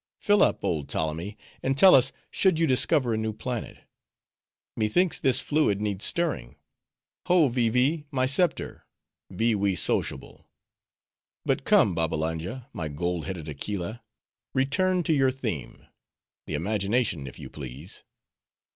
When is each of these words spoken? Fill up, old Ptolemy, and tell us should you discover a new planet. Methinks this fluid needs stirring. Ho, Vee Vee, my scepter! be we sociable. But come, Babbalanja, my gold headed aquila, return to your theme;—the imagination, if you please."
Fill 0.19 0.41
up, 0.41 0.63
old 0.63 0.89
Ptolemy, 0.89 1.37
and 1.61 1.77
tell 1.77 1.93
us 1.93 2.11
should 2.31 2.57
you 2.57 2.65
discover 2.65 3.13
a 3.13 3.17
new 3.17 3.31
planet. 3.31 3.83
Methinks 4.75 5.19
this 5.19 5.41
fluid 5.41 5.79
needs 5.79 6.05
stirring. 6.05 6.55
Ho, 7.27 7.49
Vee 7.49 7.69
Vee, 7.69 8.07
my 8.09 8.25
scepter! 8.25 8.87
be 9.29 9.53
we 9.53 9.75
sociable. 9.75 10.49
But 11.45 11.65
come, 11.65 11.93
Babbalanja, 11.93 12.67
my 12.73 12.87
gold 12.87 13.27
headed 13.27 13.47
aquila, 13.47 14.01
return 14.55 15.03
to 15.03 15.13
your 15.13 15.29
theme;—the 15.29 15.93
imagination, 16.55 17.27
if 17.27 17.37
you 17.37 17.51
please." 17.51 18.03